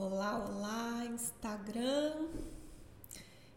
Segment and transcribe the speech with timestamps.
[0.00, 2.28] Olá, olá, Instagram,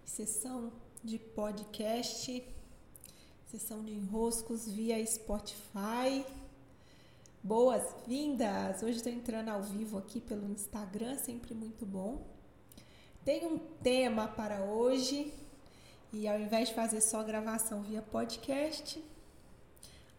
[0.04, 2.44] sessão de podcast,
[3.46, 6.26] sessão de enroscos via Spotify.
[7.44, 8.82] Boas-vindas!
[8.82, 12.26] Hoje estou entrando ao vivo aqui pelo Instagram, sempre muito bom.
[13.24, 15.32] Tem um tema para hoje
[16.12, 19.00] e ao invés de fazer só gravação via podcast,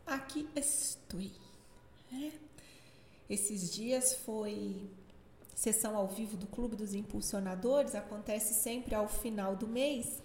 [0.07, 1.20] aqui estou.
[2.12, 2.30] É.
[3.29, 4.89] Esses dias foi
[5.63, 10.20] sessão ao vivo do Clube dos Impulsionadores, acontece sempre ao final do mês,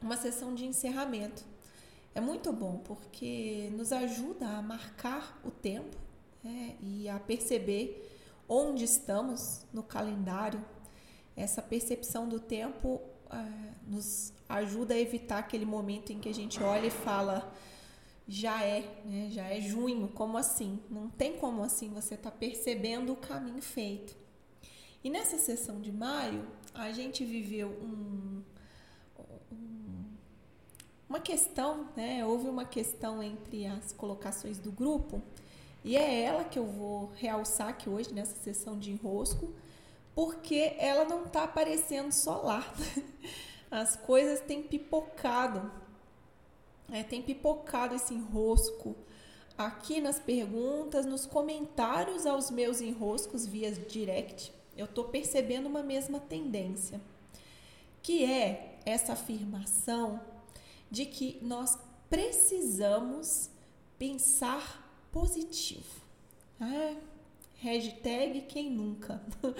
[0.00, 1.44] uma sessão de encerramento.
[2.12, 5.96] É muito bom porque nos ajuda a marcar o tempo
[6.42, 8.12] né, e a perceber
[8.48, 10.60] onde estamos no calendário.
[11.36, 13.00] Essa percepção do tempo
[13.30, 13.36] é,
[13.86, 17.54] nos ajuda a evitar aquele momento em que a gente olha e fala
[18.26, 19.28] já é, né?
[19.30, 20.80] já é junho, como assim?
[20.90, 24.21] Não tem como assim você tá percebendo o caminho feito.
[25.04, 28.40] E nessa sessão de maio, a gente viveu um,
[29.50, 30.04] um,
[31.08, 32.24] uma questão, né?
[32.24, 35.20] Houve uma questão entre as colocações do grupo,
[35.84, 39.52] e é ela que eu vou realçar aqui hoje nessa sessão de enrosco,
[40.14, 42.64] porque ela não está aparecendo só lá.
[43.68, 45.68] As coisas têm pipocado,
[46.92, 48.94] é, tem pipocado esse enrosco
[49.58, 56.18] aqui nas perguntas, nos comentários aos meus enroscos via direct eu estou percebendo uma mesma
[56.20, 57.00] tendência,
[58.02, 60.20] que é essa afirmação
[60.90, 61.78] de que nós
[62.10, 63.50] precisamos
[63.98, 66.02] pensar positivo.
[66.60, 66.96] É,
[67.56, 69.22] hashtag quem nunca.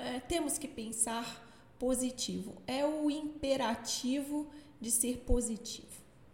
[0.00, 1.44] É, temos que pensar
[1.76, 2.62] positivo.
[2.68, 4.46] É o imperativo
[4.80, 5.88] de ser positivo.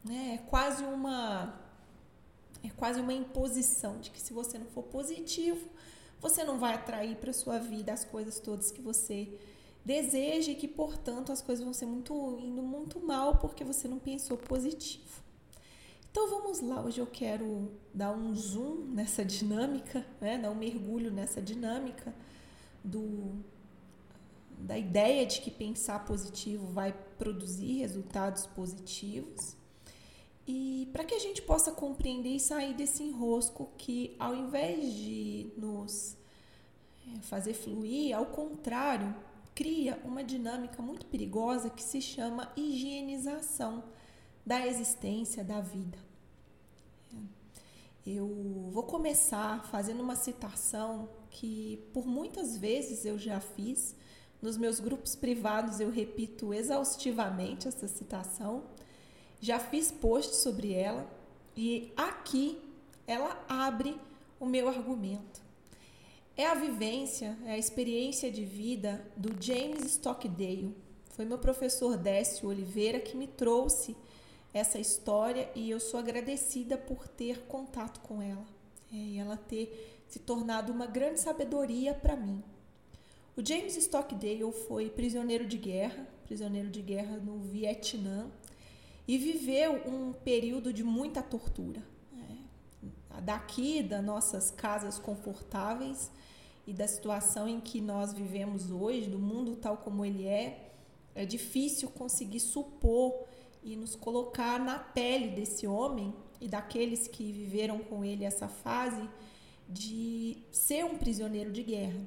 [0.05, 0.34] Né?
[0.34, 1.58] É quase uma
[2.62, 5.67] é quase uma imposição de que se você não for positivo,
[6.25, 9.28] você não vai atrair para sua vida as coisas todas que você
[9.84, 13.98] deseja e que, portanto, as coisas vão ser muito indo muito mal porque você não
[13.98, 15.22] pensou positivo.
[16.11, 20.39] Então vamos lá, hoje eu quero dar um zoom nessa dinâmica, né?
[20.39, 22.14] dar um mergulho nessa dinâmica
[22.83, 23.45] do
[24.57, 29.57] da ideia de que pensar positivo vai produzir resultados positivos.
[30.46, 35.50] E para que a gente possa compreender e sair desse enrosco que, ao invés de
[35.56, 36.16] nos
[37.06, 39.14] é, fazer fluir, ao contrário,
[39.54, 43.84] cria uma dinâmica muito perigosa que se chama higienização
[44.44, 45.98] da existência, da vida.
[48.06, 53.96] Eu vou começar fazendo uma citação que por muitas vezes eu já fiz.
[54.42, 58.64] Nos meus grupos privados eu repito exaustivamente essa citação
[59.44, 61.06] já fiz post sobre ela
[61.55, 62.58] e aqui
[63.06, 63.94] ela abre
[64.40, 65.42] o meu argumento.
[66.34, 70.74] É a vivência, é a experiência de vida do James Stockdale.
[71.10, 73.94] Foi meu professor Décio Oliveira que me trouxe
[74.54, 78.46] essa história e eu sou agradecida por ter contato com ela
[78.90, 82.42] é, e ela ter se tornado uma grande sabedoria para mim.
[83.36, 88.30] O James Stockdale foi prisioneiro de guerra, prisioneiro de guerra no Vietnã
[89.06, 91.82] e viveu um período de muita tortura.
[92.12, 92.38] Né?
[93.22, 96.10] Daqui, das nossas casas confortáveis
[96.66, 100.70] e da situação em que nós vivemos hoje, do mundo tal como ele é,
[101.14, 103.14] é difícil conseguir supor
[103.62, 109.08] e nos colocar na pele desse homem e daqueles que viveram com ele essa fase
[109.68, 112.00] de ser um prisioneiro de guerra.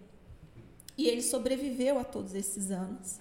[0.98, 3.20] E ele sobreviveu a todos esses anos.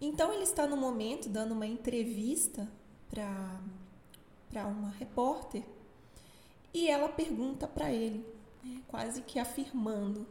[0.00, 2.68] Então ele está no momento dando uma entrevista
[3.10, 5.64] para uma repórter
[6.72, 8.24] e ela pergunta para ele,
[8.62, 10.26] né, quase que afirmando: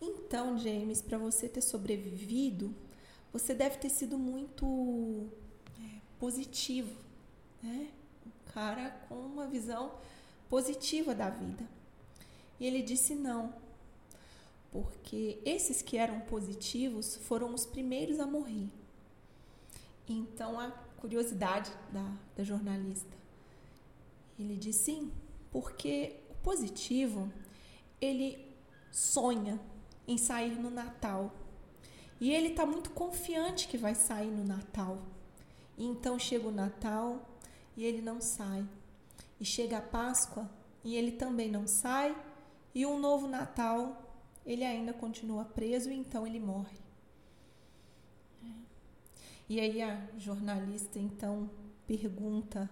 [0.00, 2.74] Então, James, para você ter sobrevivido,
[3.32, 5.26] você deve ter sido muito
[5.80, 6.94] é, positivo,
[7.62, 7.88] né?
[8.24, 9.92] Um cara com uma visão
[10.48, 11.68] positiva da vida.
[12.60, 13.52] E ele disse não,
[14.70, 18.68] porque esses que eram positivos foram os primeiros a morrer.
[20.08, 20.70] Então a
[21.04, 23.14] curiosidade da, da jornalista.
[24.38, 25.12] Ele diz sim,
[25.50, 27.30] porque o positivo
[28.00, 28.42] ele
[28.90, 29.60] sonha
[30.08, 31.30] em sair no Natal
[32.18, 34.96] e ele está muito confiante que vai sair no Natal.
[35.76, 37.20] E então chega o Natal
[37.76, 38.66] e ele não sai.
[39.38, 40.50] E chega a Páscoa
[40.82, 42.16] e ele também não sai.
[42.74, 44.10] E um novo Natal
[44.46, 46.83] ele ainda continua preso e então ele morre.
[49.48, 51.50] E aí a jornalista então
[51.86, 52.70] pergunta: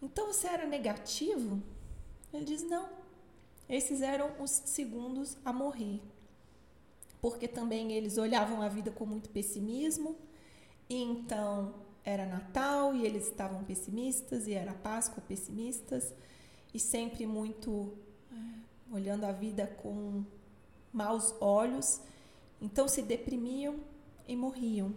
[0.00, 1.62] Então você era negativo?
[2.32, 2.88] Ele diz: Não.
[3.68, 6.00] Esses eram os segundos a morrer.
[7.22, 10.16] porque também eles olhavam a vida com muito pessimismo.
[10.90, 11.72] Então
[12.04, 16.12] era Natal e eles estavam pessimistas, e era Páscoa pessimistas,
[16.74, 17.96] e sempre muito
[18.30, 18.34] é,
[18.94, 20.24] olhando a vida com
[20.92, 22.00] maus olhos.
[22.60, 23.76] Então se deprimiam
[24.26, 24.92] e morriam.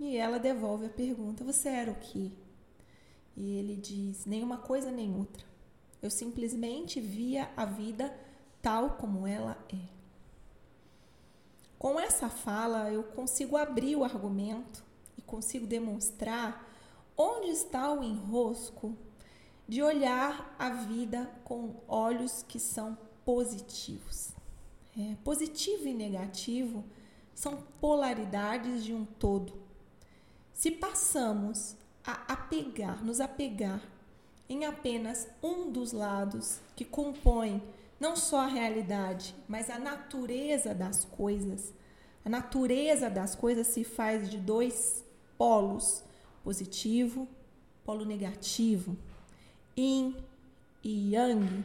[0.00, 2.32] E ela devolve a pergunta: Você era o que?
[3.36, 5.44] E ele diz: Nenhuma coisa nem outra.
[6.00, 8.12] Eu simplesmente via a vida
[8.62, 10.00] tal como ela é.
[11.78, 14.82] Com essa fala, eu consigo abrir o argumento
[15.18, 16.66] e consigo demonstrar
[17.16, 18.96] onde está o enrosco
[19.68, 24.32] de olhar a vida com olhos que são positivos.
[24.98, 26.84] É, positivo e negativo
[27.34, 29.69] são polaridades de um todo.
[30.60, 31.74] Se passamos
[32.04, 33.80] a apegar, nos apegar
[34.46, 37.62] em apenas um dos lados que compõe
[37.98, 41.72] não só a realidade, mas a natureza das coisas.
[42.22, 45.02] A natureza das coisas se faz de dois
[45.38, 46.04] polos,
[46.44, 47.26] positivo,
[47.82, 48.98] polo negativo,
[49.74, 50.14] yin
[50.84, 51.64] e yang,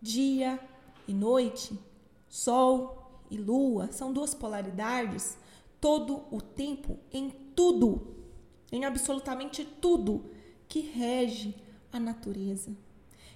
[0.00, 0.60] dia
[1.08, 1.76] e noite,
[2.28, 5.36] sol e lua, são duas polaridades
[5.80, 8.17] todo o tempo em tudo,
[8.70, 10.24] em absolutamente tudo
[10.68, 11.54] que rege
[11.92, 12.70] a natureza.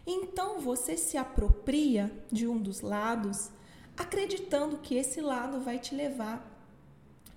[0.06, 3.50] Então você se apropria de um dos lados,
[3.96, 6.48] acreditando que esse lado vai te levar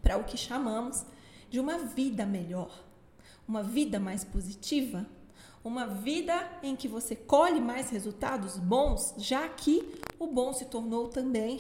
[0.01, 1.05] para o que chamamos
[1.49, 2.83] de uma vida melhor,
[3.47, 5.05] uma vida mais positiva,
[5.63, 11.07] uma vida em que você colhe mais resultados bons, já que o bom se tornou
[11.07, 11.59] também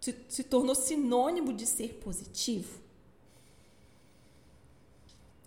[0.00, 2.83] se, se tornou sinônimo de ser positivo.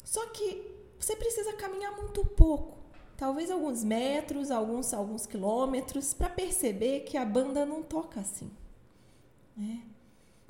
[0.08, 0.66] Só que
[0.98, 2.78] você precisa caminhar muito pouco
[3.18, 8.52] talvez alguns metros, alguns, alguns quilômetros, para perceber que a banda não toca assim.
[9.56, 9.82] Né?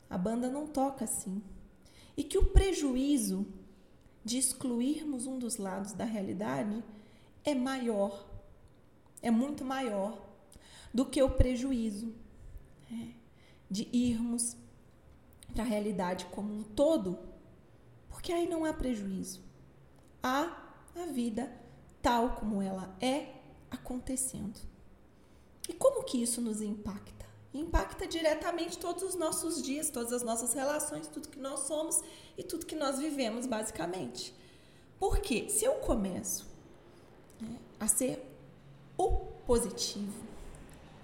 [0.10, 1.42] A banda não toca assim.
[2.16, 3.48] E que o prejuízo
[4.24, 6.84] de excluirmos um dos lados da realidade
[7.46, 8.28] é maior,
[9.22, 10.22] é muito maior
[10.94, 12.14] do que o prejuízo
[12.92, 13.14] né?
[13.72, 14.58] de irmos
[15.54, 17.18] para a realidade como um todo,
[18.10, 19.47] porque aí não há prejuízo.
[20.22, 20.64] Há
[20.96, 21.52] a vida
[22.02, 23.34] tal como ela é
[23.70, 24.60] acontecendo.
[25.68, 27.26] E como que isso nos impacta?
[27.54, 32.02] Impacta diretamente todos os nossos dias, todas as nossas relações, tudo que nós somos
[32.38, 34.34] e tudo que nós vivemos, basicamente.
[35.00, 36.46] Porque se eu começo
[37.42, 38.24] né, a ser
[38.98, 39.12] o
[39.46, 40.24] positivo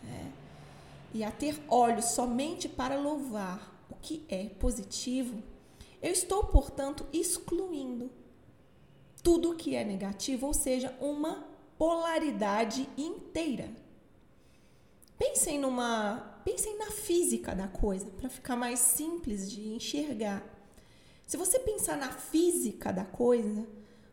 [0.03, 0.31] né,
[1.13, 5.41] e a ter olhos somente para louvar o que é positivo,
[6.01, 8.09] eu estou, portanto, excluindo
[9.23, 11.47] tudo que é negativo, ou seja, uma
[11.77, 13.71] polaridade inteira.
[15.17, 20.43] Pensem numa, pensem na física da coisa, para ficar mais simples de enxergar.
[21.25, 23.65] Se você pensar na física da coisa,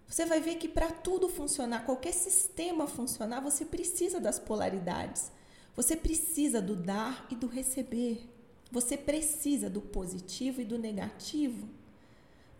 [0.07, 5.33] você vai ver que para tudo funcionar, qualquer sistema funcionar, você precisa das polaridades.
[5.75, 8.29] Você precisa do dar e do receber.
[8.71, 11.69] Você precisa do positivo e do negativo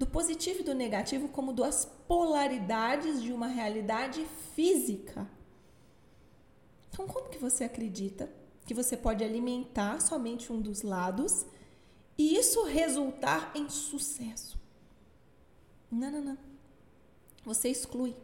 [0.01, 4.25] do positivo e do negativo como duas polaridades de uma realidade
[4.55, 5.31] física.
[6.89, 8.33] Então, como que você acredita
[8.65, 11.45] que você pode alimentar somente um dos lados
[12.17, 14.59] e isso resultar em sucesso?
[15.91, 16.39] Não, não, não.
[17.45, 18.17] Você exclui.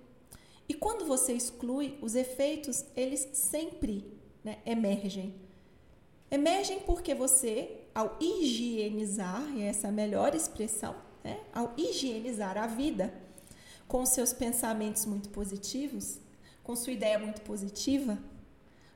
[0.67, 4.11] E quando você exclui, os efeitos, eles sempre
[4.43, 5.35] né, emergem.
[6.31, 11.41] Emergem porque você, ao higienizar, e essa é a melhor expressão, né?
[11.53, 13.13] ao higienizar a vida
[13.89, 16.21] com seus pensamentos muito positivos,
[16.63, 18.17] com sua ideia muito positiva,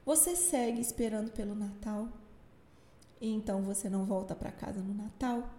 [0.06, 2.08] você segue esperando pelo Natal.
[3.20, 5.50] E então você não volta para casa no Natal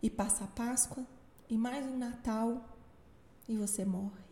[0.00, 1.04] e passa a Páscoa
[1.50, 2.64] e mais um Natal
[3.48, 4.22] e você morre.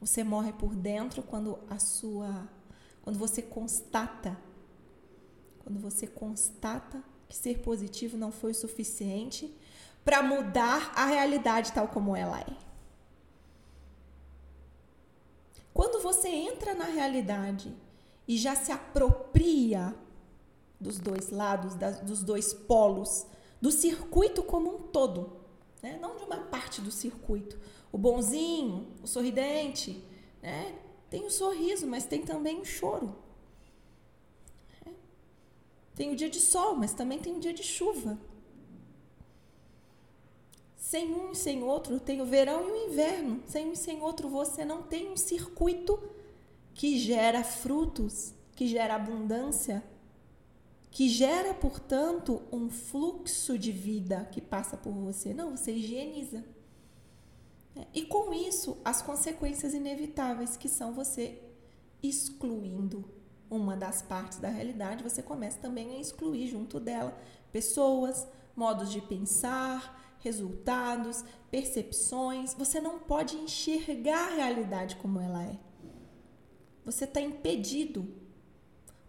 [0.00, 2.48] Você morre por dentro quando a sua
[3.02, 4.36] quando você constata
[5.60, 9.54] quando você constata que ser positivo não foi o suficiente
[10.08, 12.56] para mudar a realidade tal como ela é.
[15.74, 17.76] Quando você entra na realidade
[18.26, 19.94] e já se apropria
[20.80, 23.26] dos dois lados, das, dos dois polos,
[23.60, 25.42] do circuito como um todo,
[25.82, 25.98] né?
[26.00, 27.60] não de uma parte do circuito.
[27.92, 30.02] O bonzinho, o sorridente,
[30.40, 30.74] né?
[31.10, 33.14] tem o sorriso, mas tem também o choro.
[34.86, 34.94] Né?
[35.94, 38.18] Tem o dia de sol, mas também tem o dia de chuva.
[40.88, 43.42] Sem um e sem outro, tem o verão e o inverno.
[43.44, 46.02] Sem um e sem outro, você não tem um circuito
[46.72, 49.84] que gera frutos, que gera abundância,
[50.90, 55.34] que gera, portanto, um fluxo de vida que passa por você.
[55.34, 56.42] Não, você higieniza.
[57.76, 61.38] É, e com isso, as consequências inevitáveis, que são você
[62.02, 63.04] excluindo
[63.50, 67.14] uma das partes da realidade, você começa também a excluir junto dela
[67.52, 68.26] pessoas,
[68.56, 72.54] modos de pensar, resultados, percepções.
[72.54, 75.58] Você não pode enxergar a realidade como ela é.
[76.84, 78.08] Você está impedido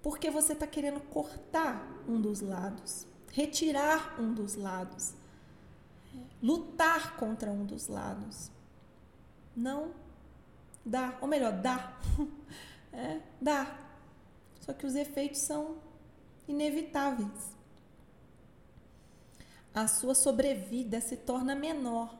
[0.01, 5.13] porque você está querendo cortar um dos lados, retirar um dos lados,
[6.41, 8.49] lutar contra um dos lados.
[9.55, 9.93] Não
[10.85, 11.97] dá, ou melhor, dá.
[12.91, 13.79] É, dá.
[14.61, 15.77] Só que os efeitos são
[16.47, 17.55] inevitáveis.
[19.73, 22.17] A sua sobrevida se torna menor.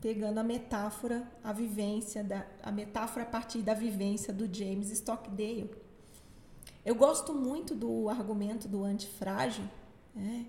[0.00, 5.70] Pegando a metáfora, a vivência da a metáfora a partir da vivência do James Stockdale.
[6.84, 9.64] Eu gosto muito do argumento do antifrágil,
[10.14, 10.46] né,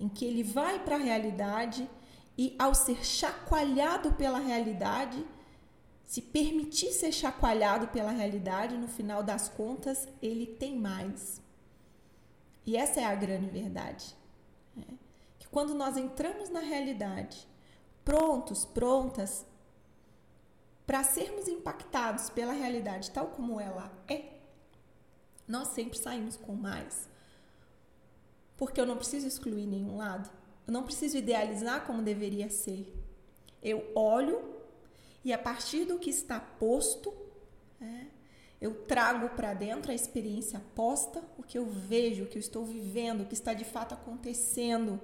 [0.00, 1.88] em que ele vai para a realidade
[2.36, 5.24] e, ao ser chacoalhado pela realidade,
[6.04, 11.40] se permitir ser chacoalhado pela realidade, no final das contas, ele tem mais.
[12.64, 14.16] E essa é a grande verdade.
[14.78, 14.98] Né?
[15.38, 17.46] Que quando nós entramos na realidade,
[18.04, 19.44] prontos, prontas,
[20.86, 24.38] para sermos impactados pela realidade tal como ela é,
[25.46, 27.08] nós sempre saímos com mais.
[28.56, 30.30] Porque eu não preciso excluir nenhum lado.
[30.66, 32.94] Eu não preciso idealizar como deveria ser.
[33.62, 34.56] Eu olho
[35.24, 37.14] e a partir do que está posto,
[37.80, 38.06] é,
[38.60, 42.64] eu trago para dentro a experiência posta, o que eu vejo, o que eu estou
[42.64, 45.00] vivendo, o que está de fato acontecendo,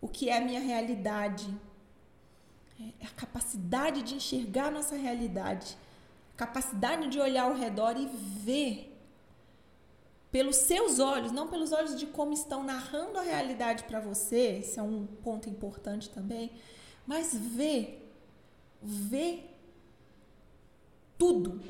[0.00, 1.46] o que é a minha realidade.
[3.00, 5.76] É a capacidade de enxergar nossa realidade,
[6.36, 8.92] capacidade de olhar ao redor e ver
[10.30, 14.78] pelos seus olhos, não pelos olhos de como estão narrando a realidade para você, esse
[14.78, 16.52] é um ponto importante também,
[17.06, 18.12] mas ver,
[18.82, 19.58] ver
[21.16, 21.60] tudo,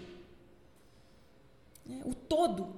[1.86, 2.02] né?
[2.04, 2.74] o todo.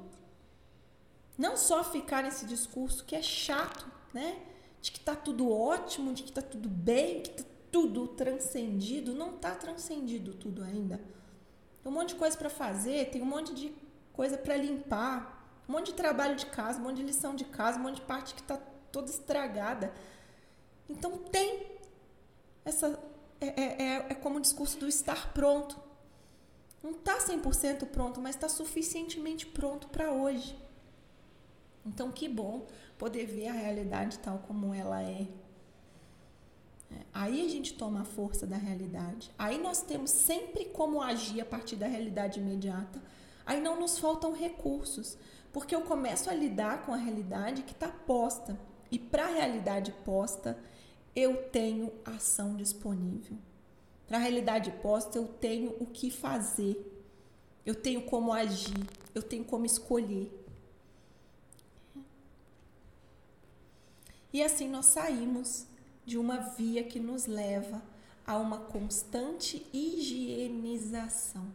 [1.36, 4.40] Não só ficar nesse discurso que é chato, né?
[4.80, 9.14] De que tá tudo ótimo, de que tá tudo bem, que tá tudo transcendido.
[9.14, 10.98] Não tá transcendido tudo ainda.
[11.82, 13.72] Tem um monte de coisa para fazer, tem um monte de
[14.12, 17.78] coisa para limpar, um monte de trabalho de casa, um monte de lição de casa,
[17.78, 18.56] um monte de parte que está
[18.90, 19.92] toda estragada.
[20.88, 21.66] Então tem
[22.64, 22.98] essa.
[23.40, 25.88] É, é, é, é como o discurso do estar pronto.
[26.82, 30.56] Não está 100% pronto, mas está suficientemente pronto para hoje.
[31.85, 32.66] Então, que bom
[32.97, 35.26] poder ver a realidade tal como ela é.
[36.90, 36.97] é.
[37.12, 39.30] Aí a gente toma a força da realidade.
[39.38, 43.02] Aí nós temos sempre como agir a partir da realidade imediata.
[43.44, 45.16] Aí não nos faltam recursos.
[45.52, 48.58] Porque eu começo a lidar com a realidade que está posta.
[48.90, 50.58] E para a realidade posta,
[51.16, 53.37] eu tenho ação disponível.
[54.08, 56.84] Para a realidade posta, eu tenho o que fazer.
[57.64, 58.86] Eu tenho como agir.
[59.14, 60.32] Eu tenho como escolher.
[64.32, 65.66] E assim nós saímos
[66.04, 67.82] de uma via que nos leva
[68.26, 71.46] a uma constante higienização.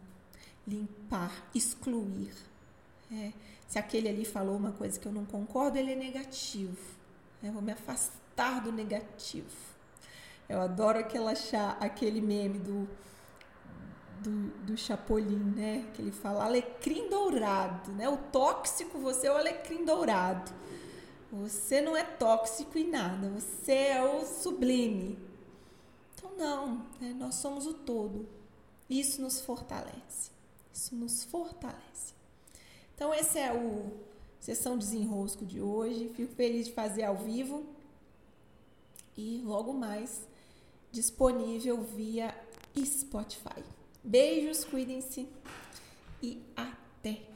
[0.66, 2.32] Limpar, excluir.
[3.12, 3.32] É
[3.74, 6.78] se aquele ali falou uma coisa que eu não concordo, ele é negativo.
[7.42, 9.73] Eu vou me afastar do negativo.
[10.48, 11.32] Eu adoro aquela,
[11.80, 12.88] aquele meme do,
[14.20, 15.86] do, do Chapolin, né?
[15.94, 18.08] Que ele fala alecrim dourado, né?
[18.08, 20.52] O tóxico, você é o alecrim dourado.
[21.32, 25.18] Você não é tóxico em nada, você é o sublime.
[26.14, 27.12] Então, não, né?
[27.18, 28.28] nós somos o todo.
[28.88, 30.30] Isso nos fortalece.
[30.72, 32.14] Isso nos fortalece.
[32.94, 33.92] Então, esse é o
[34.38, 36.10] Sessão Desenrosco de hoje.
[36.14, 37.64] Fico feliz de fazer ao vivo.
[39.16, 40.26] E logo mais
[40.94, 42.32] disponível via
[42.76, 43.62] Spotify.
[44.02, 45.28] Beijos, cuidem-se
[46.22, 47.33] e até!